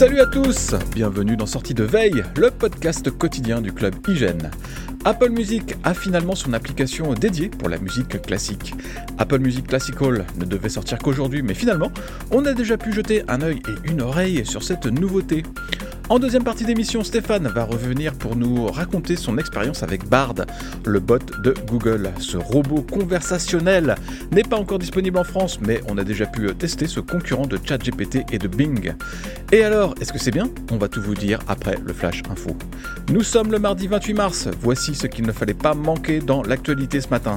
[0.00, 4.50] Salut à tous, bienvenue dans Sortie de Veille, le podcast quotidien du club Hygiène.
[5.04, 8.72] Apple Music a finalement son application dédiée pour la musique classique.
[9.18, 11.92] Apple Music Classical ne devait sortir qu'aujourd'hui, mais finalement,
[12.30, 15.42] on a déjà pu jeter un œil et une oreille sur cette nouveauté.
[16.10, 20.34] En deuxième partie d'émission, Stéphane va revenir pour nous raconter son expérience avec Bard,
[20.84, 22.10] le bot de Google.
[22.18, 23.94] Ce robot conversationnel
[24.32, 27.60] n'est pas encore disponible en France, mais on a déjà pu tester ce concurrent de
[27.64, 28.92] ChatGPT et de Bing.
[29.52, 30.50] Et alors, est-ce que c'est bien?
[30.72, 32.56] On va tout vous dire après le Flash Info.
[33.08, 37.00] Nous sommes le mardi 28 mars, voici ce qu'il ne fallait pas manquer dans l'actualité
[37.00, 37.36] ce matin.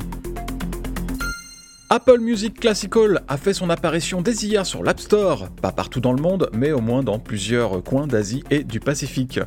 [1.96, 6.12] Apple Music Classical a fait son apparition dès hier sur l'App Store, pas partout dans
[6.12, 9.40] le monde, mais au moins dans plusieurs coins d'Asie et du Pacifique.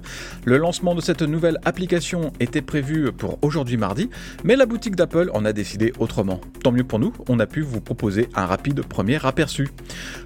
[0.44, 4.10] Le lancement de cette nouvelle application était prévu pour aujourd'hui mardi,
[4.44, 6.40] mais la boutique d'Apple en a décidé autrement.
[6.62, 9.70] Tant mieux pour nous, on a pu vous proposer un rapide premier aperçu.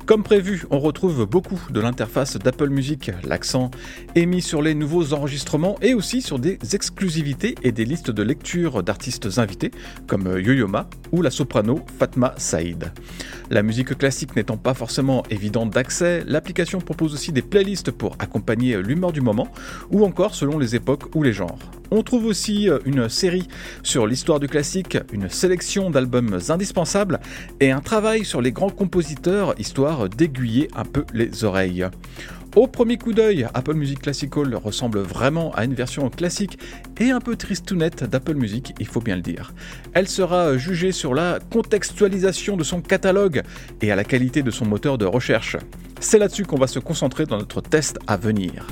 [0.05, 3.71] Comme prévu, on retrouve beaucoup de l'interface d'Apple Music, l'accent
[4.15, 8.23] est mis sur les nouveaux enregistrements et aussi sur des exclusivités et des listes de
[8.23, 9.71] lecture d'artistes invités,
[10.07, 11.83] comme Yo-Yo Ma ou la soprano
[12.37, 12.93] Saïd.
[13.51, 18.81] La musique classique n'étant pas forcément évidente d'accès, l'application propose aussi des playlists pour accompagner
[18.81, 19.49] l'humeur du moment,
[19.91, 21.59] ou encore selon les époques ou les genres.
[21.91, 23.49] On trouve aussi une série
[23.83, 27.19] sur l'histoire du classique, une sélection d'albums indispensables
[27.59, 31.87] et un travail sur les grands compositeurs, histoire d'aiguiller un peu les oreilles.
[32.57, 36.59] Au premier coup d'œil, Apple Music Classical ressemble vraiment à une version classique
[36.99, 39.55] et un peu tristounette d'Apple Music, il faut bien le dire.
[39.93, 43.43] Elle sera jugée sur la contextualisation de son catalogue
[43.83, 45.57] et à la qualité de son moteur de recherche.
[46.01, 48.67] C'est là-dessus qu'on va se concentrer dans notre test à venir.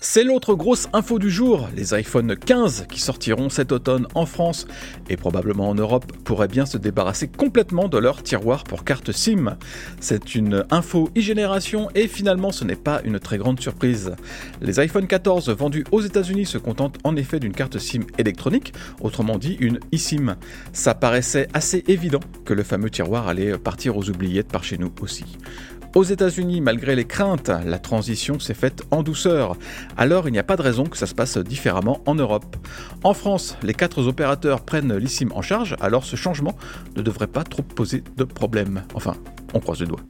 [0.00, 4.68] C'est l'autre grosse info du jour, les iPhone 15 qui sortiront cet automne en France
[5.10, 9.56] et probablement en Europe pourraient bien se débarrasser complètement de leur tiroir pour carte SIM.
[9.98, 14.14] C'est une info e-génération et finalement ce n'est pas une très grande surprise.
[14.60, 19.36] Les iPhone 14 vendus aux États-Unis se contentent en effet d'une carte SIM électronique, autrement
[19.36, 20.36] dit une eSIM.
[20.72, 24.92] Ça paraissait assez évident que le fameux tiroir allait partir aux oubliettes par chez nous
[25.00, 25.24] aussi.
[25.94, 29.56] Aux États-Unis, malgré les craintes, la transition s'est faite en douceur.
[29.96, 32.56] Alors il n'y a pas de raison que ça se passe différemment en Europe.
[33.02, 36.56] En France, les quatre opérateurs prennent l'eSIM en charge, alors ce changement
[36.96, 38.82] ne devrait pas trop poser de problème.
[38.94, 39.14] Enfin,
[39.54, 40.00] on croise les doigts.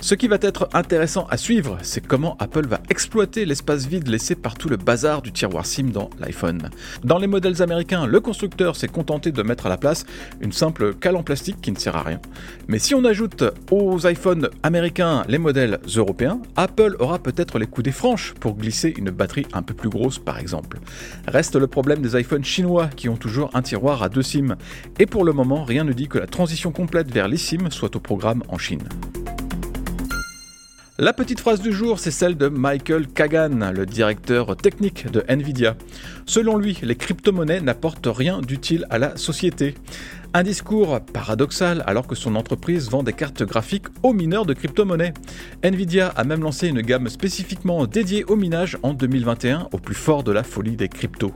[0.00, 4.34] Ce qui va être intéressant à suivre, c'est comment Apple va exploiter l'espace vide laissé
[4.34, 6.70] par tout le bazar du tiroir SIM dans l'iPhone.
[7.04, 10.06] Dans les modèles américains, le constructeur s'est contenté de mettre à la place
[10.40, 12.20] une simple cale en plastique qui ne sert à rien.
[12.68, 17.92] Mais si on ajoute aux iPhones américains les modèles européens, Apple aura peut-être les coudées
[17.92, 20.78] franches pour glisser une batterie un peu plus grosse par exemple.
[21.26, 24.56] Reste le problème des iPhones chinois qui ont toujours un tiroir à deux SIM.
[24.98, 28.00] Et pour le moment, rien ne dit que la transition complète vers l'eSIM soit au
[28.00, 28.79] programme en Chine.
[31.02, 35.74] La petite phrase du jour, c'est celle de Michael Kagan, le directeur technique de Nvidia.
[36.26, 39.76] Selon lui, les crypto-monnaies n'apportent rien d'utile à la société.
[40.34, 45.14] Un discours paradoxal alors que son entreprise vend des cartes graphiques aux mineurs de crypto-monnaies.
[45.64, 50.22] Nvidia a même lancé une gamme spécifiquement dédiée au minage en 2021 au plus fort
[50.22, 51.32] de la folie des cryptos.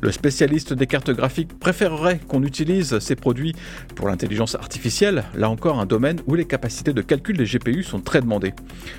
[0.00, 3.54] Le spécialiste des cartes graphiques préférerait qu'on utilise ces produits
[3.94, 8.00] pour l'intelligence artificielle, là encore un domaine où les capacités de calcul des GPU sont
[8.00, 8.52] très demandées.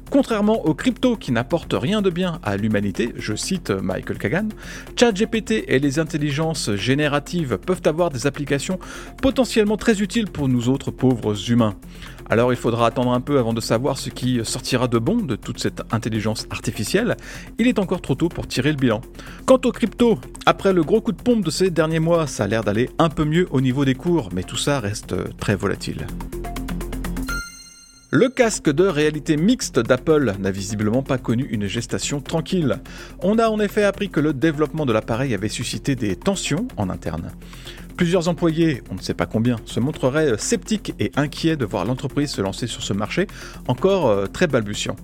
[0.10, 4.50] Contrairement aux cryptos qui n'apportent rien de bien à l'humanité, je cite Michael Kagan,
[5.00, 8.80] ChatGPT et les intelligences génératives peuvent avoir des applications
[9.22, 11.76] potentiellement très utiles pour nous autres pauvres humains.
[12.30, 15.36] Alors il faudra attendre un peu avant de savoir ce qui sortira de bon de
[15.36, 17.16] toute cette intelligence artificielle.
[17.58, 19.02] Il est encore trop tôt pour tirer le bilan.
[19.46, 22.48] Quant aux crypto, après le gros coup de pompe de ces derniers mois, ça a
[22.48, 26.08] l'air d'aller un peu mieux au niveau des cours, mais tout ça reste très volatile.
[28.10, 32.80] Le casque de réalité mixte d'Apple n'a visiblement pas connu une gestation tranquille.
[33.22, 36.90] On a en effet appris que le développement de l'appareil avait suscité des tensions en
[36.90, 37.32] interne.
[37.98, 42.30] Plusieurs employés, on ne sait pas combien, se montreraient sceptiques et inquiets de voir l'entreprise
[42.30, 43.26] se lancer sur ce marché,
[43.68, 44.96] encore euh, très balbutiant.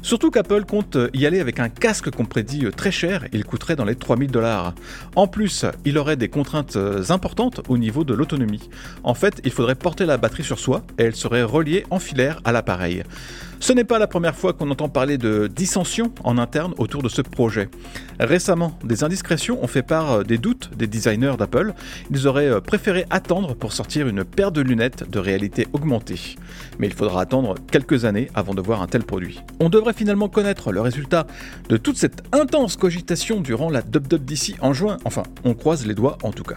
[0.00, 3.76] Surtout qu'Apple compte y aller avec un casque qu'on prédit euh, très cher, il coûterait
[3.76, 4.74] dans les 3000 dollars.
[5.14, 8.70] En plus, il aurait des contraintes euh, importantes au niveau de l'autonomie.
[9.04, 12.40] En fait, il faudrait porter la batterie sur soi et elle serait reliée en filaire
[12.44, 13.02] à l'appareil.
[13.60, 17.08] Ce n'est pas la première fois qu'on entend parler de dissensions en interne autour de
[17.08, 17.68] ce projet.
[18.20, 21.74] Récemment, des indiscrétions ont fait part des doutes des designers d'Apple.
[22.12, 26.36] Ils auraient préféré attendre pour sortir une paire de lunettes de réalité augmentée.
[26.78, 29.40] Mais il faudra attendre quelques années avant de voir un tel produit.
[29.60, 31.26] On devrait finalement connaître le résultat
[31.68, 34.98] de toute cette intense cogitation durant la WWDC en juin.
[35.04, 36.56] Enfin, on croise les doigts en tout cas.